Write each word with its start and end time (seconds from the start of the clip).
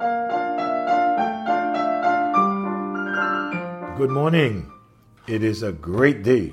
Good 0.00 0.10
morning. 4.10 4.72
It 5.28 5.44
is 5.44 5.62
a 5.62 5.70
great 5.70 6.24
day. 6.24 6.52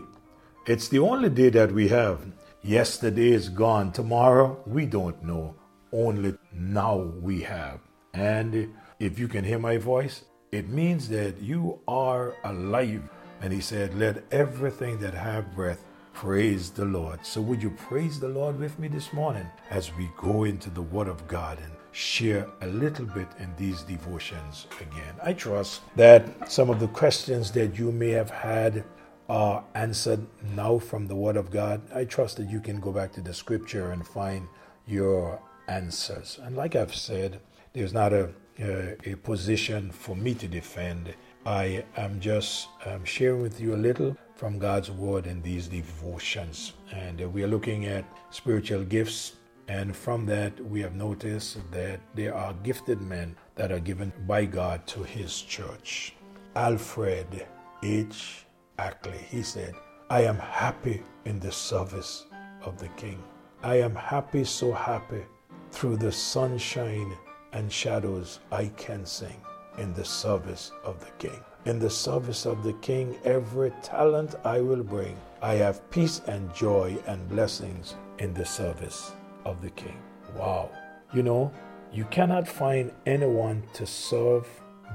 It's 0.67 0.87
the 0.89 0.99
only 0.99 1.29
day 1.29 1.49
that 1.49 1.71
we 1.71 1.87
have. 1.87 2.19
Yesterday 2.61 3.31
is 3.31 3.49
gone. 3.49 3.91
Tomorrow, 3.93 4.61
we 4.67 4.85
don't 4.85 5.23
know. 5.23 5.55
Only 5.91 6.35
now 6.53 6.97
we 6.97 7.41
have. 7.41 7.79
And 8.13 8.71
if 8.99 9.17
you 9.17 9.27
can 9.27 9.43
hear 9.43 9.57
my 9.57 9.77
voice, 9.77 10.23
it 10.51 10.69
means 10.69 11.09
that 11.09 11.41
you 11.41 11.79
are 11.87 12.35
alive. 12.43 13.01
And 13.41 13.51
he 13.51 13.61
said, 13.61 13.95
Let 13.95 14.23
everything 14.31 14.99
that 14.99 15.15
have 15.15 15.55
breath 15.55 15.83
praise 16.13 16.69
the 16.69 16.85
Lord. 16.85 17.25
So, 17.25 17.41
would 17.41 17.63
you 17.63 17.71
praise 17.71 18.19
the 18.19 18.29
Lord 18.29 18.59
with 18.59 18.77
me 18.77 18.87
this 18.87 19.13
morning 19.13 19.47
as 19.71 19.91
we 19.95 20.11
go 20.15 20.43
into 20.43 20.69
the 20.69 20.83
Word 20.83 21.07
of 21.07 21.27
God 21.27 21.57
and 21.57 21.71
share 21.91 22.47
a 22.61 22.67
little 22.67 23.05
bit 23.05 23.27
in 23.39 23.53
these 23.57 23.83
devotions 23.83 24.67
again? 24.79 25.15
I 25.23 25.33
trust 25.33 25.81
that 25.95 26.51
some 26.51 26.69
of 26.69 26.79
the 26.79 26.87
questions 26.87 27.51
that 27.51 27.77
you 27.77 27.91
may 27.91 28.09
have 28.09 28.29
had 28.29 28.83
are 29.29 29.63
answered 29.75 30.25
now 30.55 30.77
from 30.77 31.07
the 31.07 31.15
Word 31.15 31.37
of 31.37 31.51
God. 31.51 31.81
I 31.93 32.03
trust 32.05 32.37
that 32.37 32.49
you 32.49 32.59
can 32.59 32.79
go 32.79 32.91
back 32.91 33.13
to 33.13 33.21
the 33.21 33.33
Scripture 33.33 33.91
and 33.91 34.05
find 34.05 34.47
your 34.87 35.41
answers. 35.67 36.39
And 36.43 36.55
like 36.57 36.75
I've 36.75 36.93
said, 36.93 37.39
there's 37.73 37.93
not 37.93 38.11
a, 38.11 38.29
a, 38.59 39.11
a 39.11 39.15
position 39.15 39.91
for 39.91 40.15
me 40.15 40.33
to 40.35 40.47
defend. 40.47 41.13
I 41.45 41.85
am 41.95 42.19
just 42.19 42.67
um, 42.85 43.05
sharing 43.05 43.41
with 43.41 43.59
you 43.59 43.73
a 43.73 43.77
little 43.77 44.17
from 44.35 44.59
God's 44.59 44.91
Word 44.91 45.27
in 45.27 45.41
these 45.41 45.67
devotions. 45.67 46.73
And 46.91 47.21
uh, 47.21 47.29
we 47.29 47.43
are 47.43 47.47
looking 47.47 47.85
at 47.85 48.03
spiritual 48.31 48.83
gifts. 48.83 49.33
And 49.71 49.95
from 49.95 50.25
that, 50.25 50.59
we 50.65 50.81
have 50.81 50.95
noticed 50.95 51.59
that 51.71 52.01
there 52.13 52.35
are 52.35 52.53
gifted 52.61 53.01
men 53.01 53.37
that 53.55 53.71
are 53.71 53.79
given 53.79 54.11
by 54.27 54.43
God 54.43 54.85
to 54.87 55.01
His 55.01 55.41
church. 55.41 56.13
Alfred 56.57 57.47
H. 57.81 58.45
Ackley, 58.77 59.25
he 59.29 59.41
said, 59.41 59.73
I 60.09 60.23
am 60.23 60.35
happy 60.35 61.03
in 61.23 61.39
the 61.39 61.53
service 61.53 62.25
of 62.63 62.79
the 62.79 62.89
King. 62.89 63.23
I 63.63 63.75
am 63.75 63.95
happy, 63.95 64.43
so 64.43 64.73
happy, 64.73 65.23
through 65.71 65.95
the 65.95 66.11
sunshine 66.11 67.15
and 67.53 67.71
shadows 67.71 68.39
I 68.51 68.65
can 68.75 69.05
sing 69.05 69.39
in 69.77 69.93
the 69.93 70.03
service 70.03 70.73
of 70.83 70.99
the 70.99 71.11
King. 71.11 71.39
In 71.63 71.79
the 71.79 71.89
service 71.89 72.45
of 72.45 72.61
the 72.65 72.73
King, 72.81 73.17
every 73.23 73.71
talent 73.81 74.35
I 74.43 74.59
will 74.59 74.83
bring. 74.83 75.15
I 75.41 75.53
have 75.53 75.89
peace 75.91 76.19
and 76.27 76.53
joy 76.53 76.97
and 77.07 77.29
blessings 77.29 77.95
in 78.19 78.33
the 78.33 78.45
service 78.45 79.13
of 79.45 79.61
the 79.61 79.69
King. 79.71 79.97
Wow. 80.35 80.69
You 81.13 81.23
know, 81.23 81.51
you 81.93 82.05
cannot 82.05 82.47
find 82.47 82.91
anyone 83.05 83.63
to 83.73 83.85
serve 83.85 84.47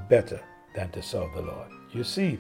better 0.08 0.40
than 0.74 0.90
to 0.90 1.02
serve 1.02 1.32
the 1.34 1.42
Lord. 1.42 1.68
You 1.92 2.04
see, 2.04 2.38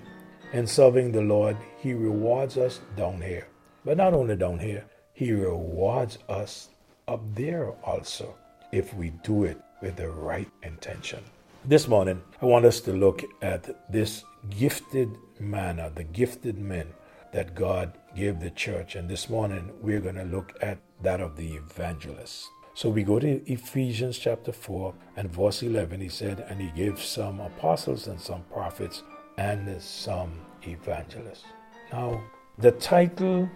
in 0.52 0.66
serving 0.66 1.12
the 1.12 1.22
Lord, 1.22 1.56
He 1.78 1.92
rewards 1.92 2.56
us 2.56 2.80
down 2.96 3.20
here. 3.20 3.48
But 3.84 3.96
not 3.96 4.14
only 4.14 4.36
down 4.36 4.58
here, 4.58 4.84
He 5.12 5.32
rewards 5.32 6.18
us 6.28 6.68
up 7.08 7.20
there 7.34 7.70
also 7.84 8.34
if 8.72 8.92
we 8.94 9.10
do 9.22 9.44
it 9.44 9.60
with 9.80 9.96
the 9.96 10.10
right 10.10 10.48
intention. 10.62 11.22
This 11.64 11.88
morning, 11.88 12.22
I 12.40 12.46
want 12.46 12.64
us 12.64 12.80
to 12.82 12.92
look 12.92 13.24
at 13.42 13.90
this 13.90 14.24
gifted 14.50 15.16
manner, 15.40 15.90
the 15.94 16.04
gifted 16.04 16.58
men 16.58 16.92
that 17.36 17.54
God 17.54 17.92
gave 18.14 18.40
the 18.40 18.48
church. 18.48 18.96
And 18.96 19.10
this 19.10 19.28
morning, 19.28 19.70
we're 19.82 20.00
going 20.00 20.14
to 20.14 20.24
look 20.24 20.54
at 20.62 20.78
that 21.02 21.20
of 21.20 21.36
the 21.36 21.56
evangelists. 21.56 22.48
So 22.72 22.88
we 22.88 23.02
go 23.02 23.18
to 23.18 23.52
Ephesians 23.52 24.18
chapter 24.18 24.52
4 24.52 24.94
and 25.18 25.30
verse 25.30 25.62
11. 25.62 26.00
He 26.00 26.08
said, 26.08 26.46
And 26.48 26.58
he 26.58 26.70
gave 26.70 26.98
some 26.98 27.40
apostles 27.40 28.06
and 28.06 28.18
some 28.18 28.42
prophets 28.50 29.02
and 29.36 29.82
some 29.82 30.32
evangelists. 30.62 31.44
Now, 31.92 32.24
the 32.56 32.72
title 32.72 33.50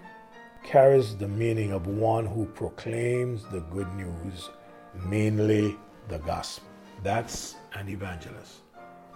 carries 0.63 1.17
the 1.17 1.29
meaning 1.29 1.73
of 1.73 1.87
one 1.87 2.27
who 2.27 2.45
proclaims 2.45 3.45
the 3.51 3.61
good 3.61 3.91
news, 3.95 4.51
mainly 5.07 5.75
the 6.09 6.19
gospel. 6.19 6.69
That's 7.03 7.55
an 7.73 7.89
evangelist. 7.89 8.57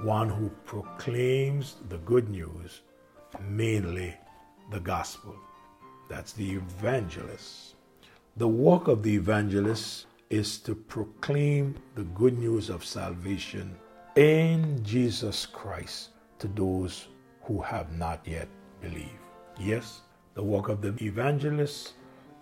One 0.00 0.30
who 0.30 0.48
proclaims 0.64 1.76
the 1.90 1.98
good 1.98 2.30
news, 2.30 2.80
mainly 3.46 4.16
the 4.70 4.80
gospel. 4.80 5.34
That's 6.08 6.32
the 6.32 6.52
evangelist. 6.52 7.74
The 8.36 8.48
work 8.48 8.88
of 8.88 9.02
the 9.02 9.14
evangelist 9.14 10.06
is 10.30 10.58
to 10.58 10.74
proclaim 10.74 11.76
the 11.94 12.02
good 12.02 12.38
news 12.38 12.68
of 12.68 12.84
salvation 12.84 13.76
in 14.16 14.82
Jesus 14.84 15.46
Christ 15.46 16.10
to 16.38 16.48
those 16.48 17.08
who 17.42 17.60
have 17.60 17.92
not 17.92 18.20
yet 18.26 18.48
believed. 18.80 19.10
Yes, 19.58 20.00
the 20.34 20.42
work 20.42 20.68
of 20.68 20.82
the 20.82 20.94
evangelist, 21.04 21.94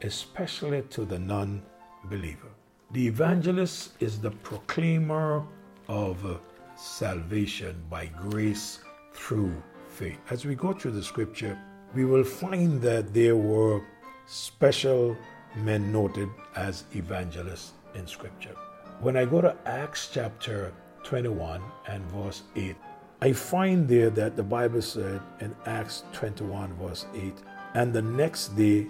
especially 0.02 0.82
to 0.90 1.04
the 1.04 1.18
non 1.18 1.62
believer. 2.04 2.48
The 2.92 3.06
evangelist 3.06 3.92
is 4.00 4.20
the 4.20 4.30
proclaimer 4.30 5.44
of 5.88 6.40
salvation 6.76 7.76
by 7.90 8.06
grace 8.06 8.80
through 9.12 9.54
faith. 9.88 10.18
As 10.30 10.44
we 10.44 10.54
go 10.54 10.72
through 10.72 10.92
the 10.92 11.02
scripture, 11.02 11.58
we 11.94 12.04
will 12.04 12.24
find 12.24 12.80
that 12.82 13.12
there 13.12 13.36
were 13.36 13.82
special 14.26 15.16
men 15.56 15.92
noted 15.92 16.28
as 16.56 16.84
evangelists 16.94 17.72
in 17.94 18.06
scripture. 18.06 18.54
When 19.00 19.16
I 19.16 19.24
go 19.24 19.40
to 19.40 19.56
Acts 19.66 20.10
chapter 20.12 20.72
21 21.02 21.60
and 21.88 22.04
verse 22.06 22.42
8, 22.56 22.76
I 23.20 23.32
find 23.32 23.86
there 23.86 24.10
that 24.10 24.36
the 24.36 24.42
Bible 24.42 24.82
said 24.82 25.20
in 25.40 25.54
Acts 25.66 26.04
21, 26.12 26.74
verse 26.74 27.06
8, 27.14 27.34
and 27.74 27.92
the 27.92 28.02
next 28.02 28.56
day 28.56 28.86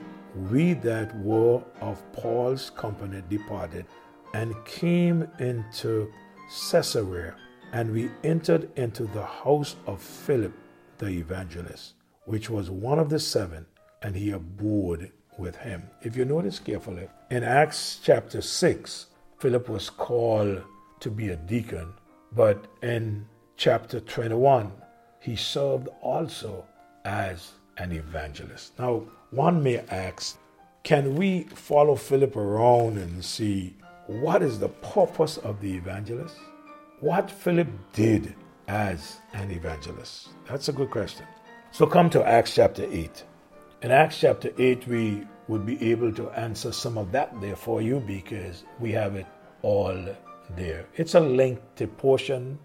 we 0.51 0.75
that 0.75 1.15
were 1.19 1.63
of 1.81 2.13
Paul's 2.13 2.71
company 2.71 3.23
departed 3.29 3.85
and 4.33 4.55
came 4.65 5.29
into 5.39 6.11
Caesarea, 6.71 7.35
and 7.73 7.93
we 7.93 8.11
entered 8.25 8.71
into 8.77 9.05
the 9.05 9.25
house 9.25 9.77
of 9.87 10.01
Philip 10.01 10.53
the 10.99 11.09
evangelist, 11.09 11.95
which 12.25 12.49
was 12.49 12.71
one 12.71 12.99
of 12.99 13.11
the 13.11 13.19
seven, 13.19 13.67
and 14.03 14.17
he 14.17 14.31
abode 14.31 15.11
with 15.39 15.57
him. 15.57 15.83
If 16.03 16.17
you 16.17 16.25
notice 16.25 16.59
carefully, 16.59 17.09
in 17.31 17.43
Acts 17.43 18.01
chapter 18.03 18.41
6, 18.41 19.07
Philip 19.39 19.69
was 19.69 19.91
called 19.91 20.63
to 21.01 21.11
be 21.11 21.31
a 21.31 21.37
deacon, 21.37 21.93
but 22.33 22.65
in 22.83 23.27
chapter 23.57 24.01
21, 24.01 24.73
he 25.21 25.37
served 25.37 25.89
also 26.01 26.65
as 27.05 27.53
an 27.79 27.93
evangelist. 27.93 28.79
Now, 28.79 29.05
one 29.31 29.63
may 29.63 29.79
ask, 29.91 30.39
can 30.83 31.15
we 31.17 31.45
follow 31.45 31.95
Philip 31.95 32.37
around 32.37 32.99
and 32.99 33.25
see 33.25 33.77
what 34.07 34.43
is 34.43 34.59
the 34.59 34.69
purpose 34.69 35.39
of 35.39 35.61
the 35.61 35.73
evangelist? 35.75 36.37
What 37.01 37.31
Philip 37.31 37.69
did 37.93 38.35
as 38.69 39.19
an 39.33 39.51
evangelist? 39.51 40.29
That's 40.49 40.69
a 40.69 40.73
good 40.73 40.91
question. 40.91 41.27
So 41.75 41.87
come 41.87 42.11
to 42.11 42.23
Acts 42.23 42.55
chapter 42.55 42.85
8. 42.85 43.25
In 43.81 43.91
Acts 43.91 44.21
chapter 44.21 44.51
8, 44.59 44.87
we 44.89 45.27
would 45.49 45.65
be 45.65 45.91
able 45.91 46.13
to 46.13 46.29
answer 46.33 46.71
some 46.71 46.99
of 46.99 47.11
that 47.13 47.41
there 47.41 47.57
for 47.57 47.81
you 47.81 47.99
because 48.01 48.65
we 48.79 48.93
have 48.93 49.17
it 49.17 49.25
all 49.63 49.97
there. 50.55 50.85
It's 50.97 51.15
a 51.15 51.21
lengthy 51.21 51.87
portion 51.87 52.59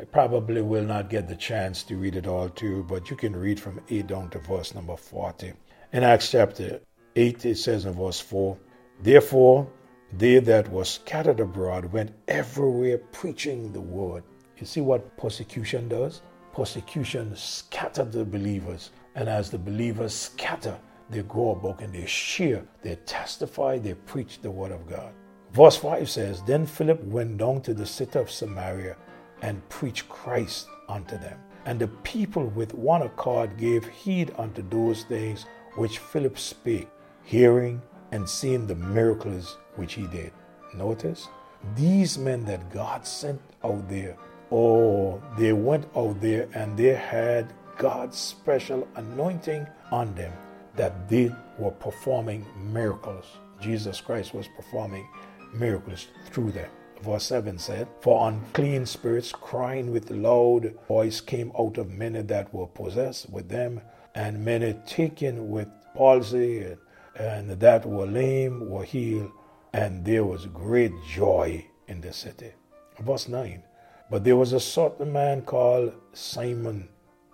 I 0.00 0.04
probably 0.04 0.62
will 0.62 0.82
not 0.82 1.10
get 1.10 1.28
the 1.28 1.36
chance 1.36 1.82
to 1.84 1.98
read 1.98 2.16
it 2.16 2.26
all 2.26 2.48
to 2.48 2.66
you, 2.66 2.86
but 2.88 3.10
you 3.10 3.16
can 3.16 3.36
read 3.36 3.60
from 3.60 3.82
8 3.90 4.06
down 4.06 4.30
to 4.30 4.38
verse 4.38 4.74
number 4.74 4.96
40. 4.96 5.52
In 5.92 6.02
Acts 6.02 6.30
chapter 6.30 6.80
8, 7.16 7.44
it 7.44 7.58
says 7.58 7.84
in 7.84 7.92
verse 7.92 8.18
4 8.18 8.56
Therefore, 9.02 9.70
they 10.16 10.38
that 10.38 10.72
were 10.72 10.86
scattered 10.86 11.40
abroad 11.40 11.92
went 11.92 12.14
everywhere 12.28 12.96
preaching 13.12 13.74
the 13.74 13.80
word. 13.82 14.24
You 14.56 14.64
see 14.64 14.80
what 14.80 15.18
persecution 15.18 15.86
does? 15.86 16.22
Persecution 16.54 17.34
scattered 17.34 18.12
the 18.12 18.24
believers, 18.24 18.90
and 19.16 19.28
as 19.28 19.50
the 19.50 19.58
believers 19.58 20.14
scatter, 20.14 20.78
they 21.10 21.22
go 21.22 21.50
about 21.50 21.80
and 21.80 21.92
they 21.92 22.06
share, 22.06 22.62
they 22.82 22.94
testify, 23.06 23.76
they 23.76 23.94
preach 23.94 24.40
the 24.40 24.50
word 24.50 24.70
of 24.70 24.86
God. 24.88 25.12
Verse 25.52 25.76
5 25.76 26.08
says, 26.08 26.42
Then 26.42 26.64
Philip 26.64 27.02
went 27.04 27.38
down 27.38 27.60
to 27.62 27.74
the 27.74 27.84
city 27.84 28.18
of 28.18 28.30
Samaria 28.30 28.96
and 29.42 29.68
preach 29.68 30.08
Christ 30.08 30.68
unto 30.88 31.18
them. 31.18 31.38
And 31.66 31.80
the 31.80 31.88
people 31.88 32.46
with 32.46 32.72
one 32.74 33.02
accord 33.02 33.56
gave 33.56 33.86
heed 33.88 34.32
unto 34.38 34.62
those 34.68 35.04
things 35.04 35.46
which 35.74 35.98
Philip 35.98 36.38
spake, 36.38 36.88
hearing 37.24 37.82
and 38.12 38.28
seeing 38.28 38.66
the 38.66 38.76
miracles 38.76 39.58
which 39.74 39.94
he 39.94 40.06
did. 40.06 40.32
Notice, 40.74 41.28
these 41.74 42.16
men 42.16 42.44
that 42.44 42.70
God 42.70 43.06
sent 43.06 43.40
out 43.64 43.88
there, 43.88 44.16
oh, 44.50 45.22
they 45.38 45.52
went 45.52 45.86
out 45.96 46.20
there 46.20 46.48
and 46.54 46.76
they 46.76 46.94
had 46.94 47.52
God's 47.76 48.16
special 48.16 48.86
anointing 48.96 49.66
on 49.90 50.14
them 50.14 50.32
that 50.76 51.08
they 51.08 51.34
were 51.58 51.70
performing 51.70 52.44
miracles. 52.72 53.26
Jesus 53.60 54.00
Christ 54.00 54.34
was 54.34 54.48
performing 54.56 55.08
miracles 55.52 56.08
through 56.26 56.52
them. 56.52 56.68
verse 57.02 57.24
7 57.24 57.58
said, 57.58 57.88
For 58.00 58.28
unclean 58.28 58.86
spirits 58.86 59.32
crying 59.32 59.92
with 59.92 60.10
loud 60.10 60.74
voice 60.88 61.20
came 61.20 61.52
out 61.58 61.78
of 61.78 61.90
many 61.90 62.22
that 62.22 62.52
were 62.52 62.66
possessed 62.66 63.30
with 63.30 63.48
them, 63.48 63.80
and 64.14 64.44
many 64.44 64.74
taken 64.86 65.50
with 65.50 65.68
palsy, 65.94 66.76
and 67.16 67.50
that 67.50 67.86
were 67.86 68.06
lame 68.06 68.68
were 68.68 68.84
healed, 68.84 69.30
and 69.72 70.04
there 70.04 70.24
was 70.24 70.46
great 70.46 70.92
joy 71.08 71.66
in 71.88 72.00
the 72.00 72.12
city. 72.12 72.52
Verse 73.00 73.28
9 73.28 73.62
But 74.10 74.24
there 74.24 74.36
was 74.36 74.52
a 74.52 74.60
certain 74.60 75.12
man 75.12 75.42
called 75.42 75.94
Simon, 76.12 76.88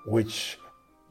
which 0.07 0.59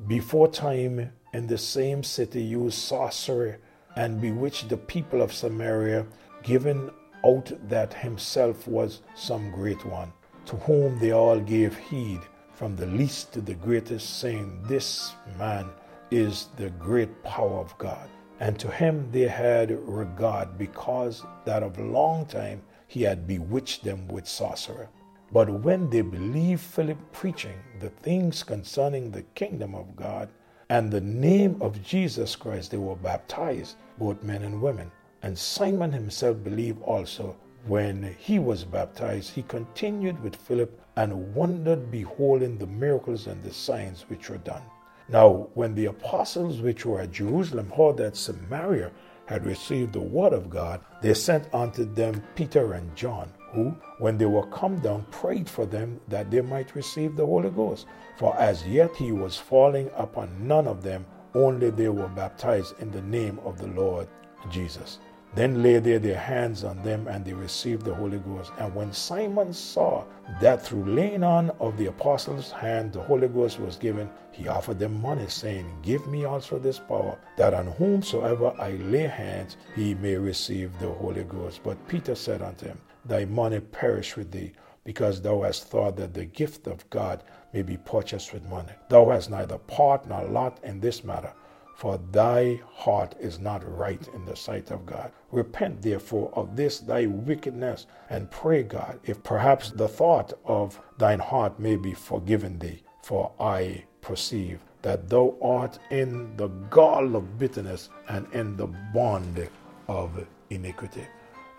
before 0.08 0.48
time 0.48 1.12
in 1.34 1.48
the 1.48 1.58
same 1.58 2.04
city 2.04 2.42
used 2.42 2.80
sorcery 2.80 3.56
and 3.96 4.22
bewitched 4.22 4.70
the 4.70 4.78
people 4.78 5.22
of 5.22 5.34
Samaria, 5.34 6.06
giving 6.44 6.90
out 7.26 7.52
that 7.68 7.94
himself 7.94 8.68
was 8.68 9.02
some 9.16 9.52
great 9.52 9.86
one, 9.86 10.14
to 10.46 10.56
whom 10.56 10.98
they 11.00 11.12
all 11.12 11.40
gave 11.40 11.78
heed, 11.78 12.22
from 12.54 12.76
the 12.76 12.86
least 12.86 13.34
to 13.34 13.42
the 13.42 13.56
greatest, 13.56 14.20
saying, 14.20 14.64
This 14.64 15.14
man 15.38 15.70
is 16.12 16.48
the 16.56 16.70
great 16.72 17.24
power 17.24 17.60
of 17.60 17.78
God. 17.78 18.10
And 18.40 18.58
to 18.60 18.72
him 18.72 19.12
they 19.12 19.28
had 19.28 19.72
regard, 19.86 20.58
because 20.58 21.26
that 21.44 21.64
of 21.64 21.78
long 21.78 22.26
time 22.26 22.62
he 22.88 23.04
had 23.04 23.28
bewitched 23.28 23.84
them 23.84 24.08
with 24.08 24.28
sorcery. 24.28 24.88
But 25.32 25.50
when 25.50 25.90
they 25.90 26.02
believed 26.02 26.62
Philip 26.62 26.98
preaching 27.12 27.60
the 27.80 27.90
things 27.90 28.44
concerning 28.44 29.12
the 29.12 29.24
kingdom 29.36 29.76
of 29.76 29.96
God 29.96 30.30
and 30.70 30.92
the 30.92 31.02
name 31.02 31.58
of 31.62 31.84
Jesus 31.84 32.36
Christ, 32.36 32.72
they 32.72 32.78
were 32.78 32.96
baptized, 32.96 33.76
both 33.98 34.24
men 34.24 34.44
and 34.44 34.62
women. 34.62 34.92
And 35.22 35.38
Simon 35.38 35.92
himself 35.92 36.44
believed 36.44 36.82
also. 36.82 37.36
When 37.68 38.16
he 38.18 38.40
was 38.40 38.64
baptized, 38.64 39.32
he 39.32 39.44
continued 39.44 40.22
with 40.24 40.36
Philip 40.36 40.82
and 40.96 41.36
wondered, 41.36 41.92
beholding 41.92 42.58
the 42.58 42.68
miracles 42.68 43.28
and 43.28 43.44
the 43.44 43.54
signs 43.54 44.06
which 44.08 44.30
were 44.30 44.38
done. 44.38 44.64
Now, 45.10 45.50
when 45.54 45.76
the 45.76 45.88
apostles 45.88 46.62
which 46.62 46.86
were 46.86 47.02
at 47.02 47.12
Jerusalem 47.12 47.70
heard 47.70 47.98
that 47.98 48.16
Samaria 48.16 48.92
had 49.26 49.46
received 49.46 49.94
the 49.94 50.00
word 50.00 50.34
of 50.34 50.50
God, 50.50 50.82
they 51.02 51.14
sent 51.14 51.54
unto 51.54 51.84
them 51.86 52.24
Peter 52.36 52.74
and 52.74 52.96
John, 52.96 53.32
who, 53.54 53.76
when 53.98 54.18
they 54.18 54.26
were 54.26 54.48
come 54.48 54.80
down, 54.80 55.06
prayed 55.12 55.50
for 55.50 55.66
them 55.66 56.00
that 56.08 56.32
they 56.32 56.42
might 56.42 56.76
receive 56.76 57.16
the 57.16 57.26
Holy 57.26 57.50
Ghost. 57.50 57.88
For 58.18 58.38
as 58.38 58.66
yet 58.68 58.96
he 58.96 59.12
was 59.12 59.38
falling 59.38 59.90
upon 59.96 60.48
none 60.48 60.68
of 60.68 60.84
them, 60.84 61.06
only 61.34 61.70
they 61.70 61.90
were 61.90 62.08
baptized 62.08 62.80
in 62.80 62.92
the 62.92 63.02
name 63.02 63.40
of 63.46 63.58
the 63.58 63.68
Lord 63.68 64.08
Jesus. 64.50 65.00
Then 65.36 65.62
laid 65.62 65.84
they 65.84 66.00
their 66.00 66.18
hands 66.18 66.64
on 66.64 66.82
them, 66.82 67.08
and 67.08 67.24
they 67.24 67.34
received 67.34 67.86
the 67.86 67.94
Holy 67.94 68.18
Ghost. 68.18 68.52
And 68.58 68.74
when 68.74 68.92
Simon 68.92 69.54
saw 69.54 70.04
that 70.42 70.66
through 70.66 70.86
laying 70.86 71.24
on 71.24 71.52
of 71.60 71.78
the 71.78 71.86
apostles' 71.86 72.52
hand 72.52 72.94
the 72.94 73.02
Holy 73.02 73.28
Ghost 73.28 73.60
was 73.60 73.78
given, 73.78 74.10
he 74.32 74.48
offered 74.48 74.80
them 74.80 75.00
money, 75.00 75.28
saying, 75.28 75.68
Give 75.84 76.06
me 76.08 76.26
also 76.26 76.58
this 76.58 76.80
power, 76.80 77.16
that 77.38 77.54
on 77.54 77.68
whomsoever 77.68 78.56
I 78.60 78.72
lay 78.72 79.06
hands, 79.06 79.58
he 79.76 79.94
may 79.94 80.16
receive 80.16 80.78
the 80.80 80.90
Holy 80.90 81.24
Ghost. 81.24 81.62
But 81.64 81.88
Peter 81.88 82.16
said 82.16 82.42
unto 82.42 82.66
him, 82.66 82.80
Thy 83.10 83.26
money 83.26 83.60
perish 83.60 84.16
with 84.16 84.32
thee, 84.32 84.54
because 84.86 85.22
thou 85.22 85.42
hast 85.42 85.68
thought 85.68 85.98
that 85.98 86.14
the 86.14 86.26
gift 86.26 86.68
of 86.68 86.90
God 86.90 87.24
may 87.52 87.64
be 87.64 87.76
purchased 87.76 88.32
with 88.32 88.48
money. 88.48 88.72
Thou 88.88 89.10
hast 89.10 89.30
neither 89.30 89.58
part 89.58 90.08
nor 90.08 90.24
lot 90.24 90.60
in 90.64 90.80
this 90.80 91.04
matter 91.04 91.34
for 91.80 91.98
thy 92.12 92.60
heart 92.74 93.16
is 93.22 93.40
not 93.40 93.64
right 93.66 94.06
in 94.14 94.26
the 94.26 94.36
sight 94.36 94.70
of 94.70 94.86
God. 94.86 95.14
Repent 95.32 95.82
therefore 95.82 96.30
of 96.36 96.58
this 96.58 96.80
thy 96.80 97.06
wickedness, 97.06 97.88
and 98.10 98.30
pray 98.30 98.64
God, 98.64 99.00
if 99.06 99.24
perhaps 99.24 99.72
the 99.72 99.88
thought 99.88 100.34
of 100.44 100.78
thine 100.98 101.20
heart 101.20 101.58
may 101.58 101.78
be 101.78 101.94
forgiven 101.94 102.60
thee. 102.60 102.84
For 103.02 103.32
I 103.40 103.86
perceive 104.02 104.60
that 104.82 105.08
thou 105.08 105.38
art 105.42 105.80
in 105.90 106.36
the 106.36 106.50
gall 106.70 107.16
of 107.16 107.40
bitterness 107.40 107.90
and 108.10 108.28
in 108.34 108.58
the 108.58 108.68
bond 108.68 109.48
of 109.88 110.28
iniquity. 110.50 111.08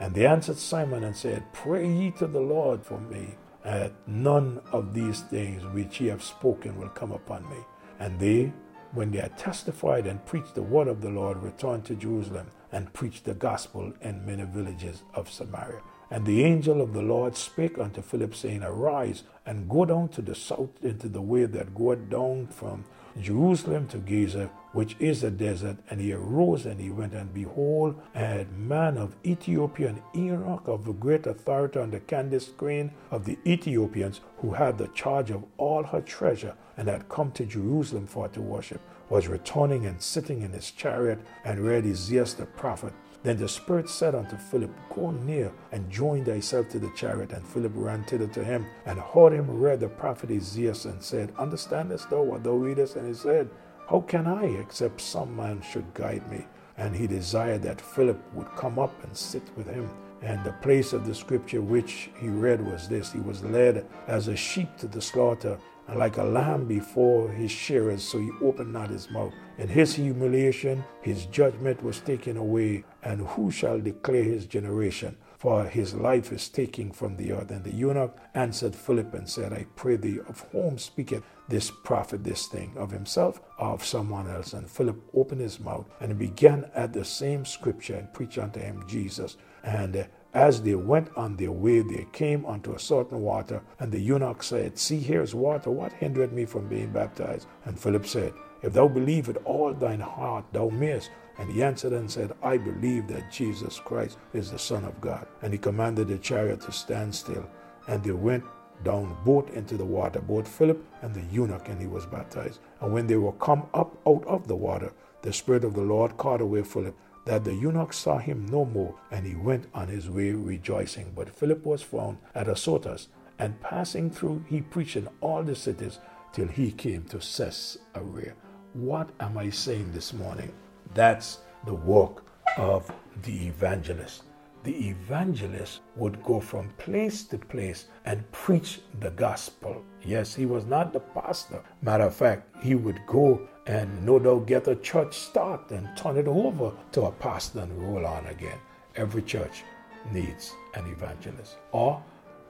And 0.01 0.15
they 0.15 0.27
answered 0.27 0.57
Simon 0.57 1.05
and 1.05 1.15
said, 1.15 1.53
Pray 1.53 1.87
ye 1.87 2.11
to 2.13 2.27
the 2.27 2.41
Lord 2.41 2.85
for 2.85 2.99
me, 2.99 3.35
that 3.65 3.93
none 4.07 4.61
of 4.73 4.95
these 4.95 5.21
things 5.21 5.63
which 5.75 6.01
ye 6.01 6.09
have 6.09 6.23
spoken 6.23 6.79
will 6.79 6.89
come 6.89 7.13
upon 7.13 7.49
me. 7.51 7.59
And 7.99 8.19
they 8.19 8.53
when 8.93 9.11
they 9.11 9.19
had 9.19 9.39
testified 9.39 10.07
and 10.07 10.25
preached 10.27 10.55
the 10.55 10.63
word 10.63 10.89
of 10.89 11.01
the 11.01 11.11
Lord, 11.11 11.43
returned 11.43 11.85
to 11.87 11.95
Jerusalem 11.95 12.49
and 12.73 12.93
preached 12.93 13.25
the 13.25 13.35
gospel 13.35 13.93
in 14.01 14.27
many 14.27 14.45
villages 14.45 15.03
of 15.15 15.31
Samaria. 15.31 15.81
And 16.11 16.27
the 16.27 16.43
angel 16.43 16.81
of 16.81 16.93
the 16.93 17.03
Lord 17.03 17.37
spake 17.37 17.79
unto 17.79 18.03
Philip, 18.03 18.35
saying, 18.35 18.65
Arise 18.65 19.23
and 19.47 19.69
go 19.69 19.85
down 19.85 20.09
to 20.09 20.23
the 20.23 20.35
south 20.35 20.71
into 20.83 21.09
the 21.09 21.21
way 21.21 21.45
that 21.45 21.75
goeth 21.75 22.09
down 22.11 22.49
from 22.49 22.85
Jerusalem 23.19 23.87
to 23.89 23.99
Gaza, 23.99 24.51
which 24.73 24.97
is 24.99 25.25
a 25.25 25.31
desert. 25.31 25.79
And 25.91 26.01
he 26.01 26.13
arose 26.13 26.67
and 26.67 26.81
he 26.81 26.91
went, 26.91 27.13
and 27.13 27.33
behold, 27.33 28.01
a 28.15 28.47
man 28.57 28.99
of 28.99 29.17
Ethiopia, 29.25 29.89
an 29.89 30.03
eunuch 30.15 30.69
of 30.69 31.01
great 31.01 31.27
authority 31.27 31.79
on 31.79 31.91
the 31.91 32.01
Candace 32.01 32.49
queen 32.49 32.93
of 33.11 33.25
the 33.25 33.39
Ethiopians, 33.47 34.21
who 34.39 34.53
had 34.53 34.79
the 34.79 34.89
charge 34.89 35.31
of 35.31 35.45
all 35.57 35.83
her 35.83 36.01
treasure, 36.01 36.55
and 36.77 36.89
had 36.89 37.09
come 37.09 37.33
to 37.33 37.45
Jerusalem 37.45 38.07
for 38.07 38.29
to 38.29 38.41
worship, 38.41 38.81
was 39.11 39.29
returning 39.29 39.85
and 39.85 40.01
sitting 40.01 40.41
in 40.41 40.53
his 40.53 40.71
chariot, 40.71 41.21
and 41.45 41.61
read 41.61 41.85
Isaiah 41.85 42.25
the 42.25 42.47
prophet. 42.47 42.95
Then 43.23 43.37
the 43.37 43.49
Spirit 43.49 43.91
said 43.91 44.15
unto 44.15 44.37
Philip, 44.37 44.71
Go 44.95 45.11
near 45.11 45.53
and 45.73 45.91
join 45.91 46.25
thyself 46.25 46.71
to 46.71 46.79
the 46.79 46.91
chariot. 46.97 47.33
And 47.33 47.47
Philip 47.47 47.73
ran 47.75 48.05
thither 48.05 48.29
to 48.29 48.43
him 48.43 48.67
and 48.87 48.99
heard 48.99 49.35
him 49.35 49.51
read 49.51 49.81
the 49.81 49.89
prophet 49.89 50.31
Isaiah 50.31 50.75
and 50.85 51.03
said, 51.03 51.35
Understandest 51.39 52.09
thou 52.09 52.23
what 52.23 52.43
thou 52.43 52.53
readest? 52.53 52.97
And 52.97 53.07
he 53.07 53.15
said, 53.15 53.51
How 53.91 54.01
can 54.01 54.27
I, 54.27 54.45
except 54.45 55.03
some 55.03 55.37
man 55.37 55.61
should 55.61 55.93
guide 55.93 56.27
me? 56.31 56.47
And 56.79 56.97
he 56.97 57.07
desired 57.07 57.63
that 57.65 57.81
Philip 57.81 58.19
would 58.33 58.51
come 58.57 58.79
up 58.79 59.05
and 59.05 59.15
sit 59.15 59.43
with 59.55 59.67
him. 59.67 59.91
And 60.23 60.43
the 60.45 60.53
place 60.55 60.93
of 60.95 61.07
the 61.07 61.15
scripture 61.15 61.61
which 61.61 62.11
he 62.19 62.29
read 62.29 62.65
was 62.65 62.89
this 62.89 63.13
He 63.13 63.21
was 63.21 63.43
led 63.45 63.87
as 64.07 64.29
a 64.29 64.37
sheep 64.37 64.77
to 64.79 64.87
the 64.87 65.01
slaughter, 65.01 65.59
and 65.91 65.99
like 65.99 66.19
a 66.19 66.23
lamb 66.23 66.67
before 66.67 67.29
his 67.31 67.51
shearers, 67.51 68.05
so 68.05 68.21
he 68.21 68.31
opened 68.41 68.73
not 68.73 68.91
his 68.91 69.11
mouth. 69.11 69.33
In 69.59 69.67
his 69.67 69.95
humiliation, 69.95 70.85
his 71.03 71.27
judgment 71.27 71.83
was 71.83 71.99
taken 71.99 72.37
away, 72.37 72.85
and 73.03 73.27
who 73.27 73.51
shall 73.51 73.81
declare 73.81 74.23
his 74.23 74.47
generation? 74.47 75.17
For 75.39 75.65
his 75.65 75.95
life 75.95 76.33
is 76.33 76.49
taken 76.49 76.93
from 76.93 77.17
the 77.17 77.33
earth. 77.33 77.51
And 77.51 77.65
the 77.65 77.75
eunuch 77.75 78.17
answered 78.35 78.77
Philip 78.77 79.15
and 79.15 79.29
said, 79.29 79.53
I 79.53 79.67
pray 79.75 79.97
thee, 79.97 80.21
of 80.29 80.47
whom 80.53 80.79
speaketh 80.79 81.25
this 81.49 81.73
prophet 81.83 82.23
this 82.23 82.47
thing, 82.47 82.73
of 82.77 82.93
himself 82.93 83.41
or 83.59 83.71
of 83.71 83.85
someone 83.85 84.29
else? 84.29 84.53
And 84.53 84.71
Philip 84.71 85.03
opened 85.13 85.41
his 85.41 85.59
mouth 85.59 85.89
and 85.99 86.19
began 86.19 86.71
at 86.75 86.93
the 86.93 87.05
same 87.05 87.45
scripture 87.45 87.97
and 87.97 88.13
preached 88.13 88.39
unto 88.39 88.61
him 88.61 88.85
Jesus. 88.87 89.39
And 89.65 90.07
as 90.33 90.63
they 90.63 90.77
went 90.77 91.11
on 91.17 91.37
their 91.37 91.51
way, 91.51 91.81
they 91.81 92.07
came 92.13 92.47
unto 92.47 92.73
a 92.73 92.79
certain 92.79 93.21
water, 93.21 93.63
and 93.81 93.91
the 93.91 93.99
eunuch 93.99 94.43
said, 94.43 94.79
See, 94.79 94.99
here 94.99 95.23
is 95.23 95.35
water. 95.35 95.71
What 95.71 95.93
hindered 95.93 96.33
me 96.33 96.45
from 96.45 96.69
being 96.69 96.91
baptized? 96.93 97.49
And 97.65 97.79
Philip 97.79 98.07
said, 98.07 98.33
If 98.63 98.73
thou 98.73 98.87
believe 98.87 99.27
with 99.27 99.39
all 99.45 99.75
thine 99.75 100.01
heart, 100.01 100.45
thou 100.53 100.69
mayest. 100.69 101.11
And 101.39 101.51
he 101.51 101.63
answered 101.63 101.95
and 101.95 102.11
said, 102.11 102.33
I 102.43 102.59
believe 102.59 103.09
that 103.09 103.33
Jesus 103.33 103.81
Christ 103.81 104.19
is 104.35 104.51
the 104.51 104.59
Son 104.59 104.85
of 104.85 105.01
God. 105.01 105.27
And 105.43 105.53
he 105.53 105.59
commanded 105.59 106.09
the 106.09 106.19
chariot 106.19 106.61
to 106.63 106.73
stand 106.73 107.15
still. 107.15 107.49
And 107.89 108.05
they 108.05 108.13
went 108.13 108.45
down 108.85 109.17
both 109.25 109.51
into 109.55 109.77
the 109.77 109.85
water, 109.85 110.21
both 110.21 110.47
Philip 110.47 110.85
and 111.03 111.15
the 111.15 111.25
eunuch, 111.33 111.69
and 111.69 111.81
he 111.81 111.87
was 111.87 112.07
baptized. 112.07 112.61
And 112.81 112.93
when 112.93 113.07
they 113.07 113.17
were 113.17 113.33
come 113.33 113.67
up 113.75 113.97
out 114.07 114.25
of 114.27 114.47
the 114.49 114.57
water, 114.57 114.93
the 115.23 115.33
Spirit 115.33 115.65
of 115.65 115.75
the 115.75 115.83
Lord 115.83 116.17
caught 116.19 116.41
away 116.41 116.63
Philip 116.63 116.97
that 117.31 117.45
the 117.45 117.55
eunuch 117.55 117.93
saw 117.93 118.19
him 118.19 118.45
no 118.47 118.65
more, 118.65 118.93
and 119.13 119.25
he 119.25 119.37
went 119.37 119.65
on 119.73 119.87
his 119.87 120.11
way 120.11 120.33
rejoicing. 120.33 121.13
But 121.15 121.31
Philip 121.31 121.65
was 121.65 121.81
found 121.81 122.19
at 122.35 122.49
Azotus, 122.49 123.07
and 123.39 123.61
passing 123.61 124.11
through, 124.11 124.45
he 124.49 124.63
preached 124.63 124.97
in 124.97 125.09
all 125.21 125.45
the 125.45 125.55
cities 125.55 126.01
till 126.33 126.49
he 126.49 126.73
came 126.73 127.05
to 127.05 127.19
Caesarea. 127.19 128.35
What 128.73 129.11
am 129.21 129.39
I 129.39 129.49
saying 129.51 129.93
this 129.93 130.13
morning? 130.13 130.53
That's 130.93 131.39
the 131.67 131.75
work 131.75 132.25
of 132.57 132.91
the 133.23 133.47
evangelist. 133.47 134.25
The 134.65 134.89
evangelist 134.89 135.83
would 135.95 136.21
go 136.25 136.41
from 136.41 136.71
place 136.79 137.23
to 137.29 137.39
place 137.39 137.87
and 138.07 138.29
preach 138.33 138.81
the 138.99 139.13
gospel. 139.13 139.85
Yes, 140.05 140.35
he 140.35 140.47
was 140.47 140.67
not 140.67 140.93
the 140.93 140.99
pastor. 140.99 141.63
Matter 141.81 142.05
of 142.07 142.15
fact, 142.17 142.57
he 142.61 142.75
would 142.75 143.01
go 143.07 143.49
and 143.71 144.05
no 144.05 144.19
doubt 144.19 144.47
get 144.47 144.67
a 144.67 144.75
church 144.75 145.17
start 145.17 145.71
and 145.71 145.89
turn 145.97 146.17
it 146.17 146.27
over 146.27 146.73
to 146.91 147.03
a 147.03 147.13
pastor 147.13 147.61
and 147.61 147.81
roll 147.81 148.05
on 148.05 148.27
again. 148.27 148.59
Every 148.97 149.23
church 149.23 149.63
needs 150.11 150.53
an 150.75 150.89
evangelist, 150.89 151.57
or 151.71 152.03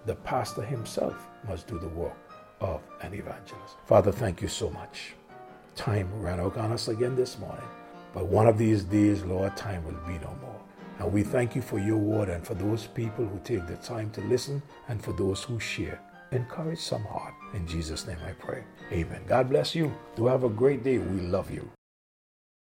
the 0.07 0.15
pastor 0.15 0.63
himself 0.63 1.29
must 1.47 1.67
do 1.67 1.79
the 1.79 1.89
work 1.89 2.17
of 2.63 2.81
an 3.03 3.13
evangelist. 3.13 3.77
Father, 3.85 4.11
thank 4.11 4.41
you 4.41 4.49
so 4.49 4.71
much. 4.71 5.13
Time 5.77 6.09
ran 6.23 6.41
out 6.41 6.57
on 6.57 6.73
us 6.73 6.89
again 6.89 7.17
this 7.17 7.39
morning, 7.39 7.69
but 8.15 8.25
one 8.25 8.47
of 8.47 8.57
these 8.57 8.83
days, 8.83 9.23
Lord, 9.23 9.55
time 9.59 9.85
will 9.85 10.01
be 10.07 10.19
no 10.25 10.35
more. 10.41 10.61
And 11.01 11.13
we 11.13 11.23
thank 11.23 11.55
you 11.55 11.61
for 11.61 11.79
your 11.79 11.99
word 11.99 12.31
and 12.31 12.47
for 12.47 12.55
those 12.55 12.87
people 12.87 13.27
who 13.27 13.39
take 13.45 13.67
the 13.67 13.77
time 13.77 14.09
to 14.13 14.23
listen 14.23 14.63
and 14.89 15.05
for 15.05 15.13
those 15.13 15.43
who 15.43 15.61
share. 15.61 16.01
Encourage 16.33 16.79
some 16.79 17.03
heart. 17.05 17.35
In 17.55 17.67
Jesus' 17.67 18.07
name 18.07 18.19
I 18.25 18.33
pray. 18.33 18.63
Amen. 18.93 19.23
God 19.27 19.49
bless 19.49 19.75
you. 19.75 19.93
Do 20.15 20.27
have 20.27 20.45
a 20.45 20.49
great 20.49 20.85
day. 20.85 20.99
We 20.99 21.21
love 21.23 21.51
you. 21.51 21.69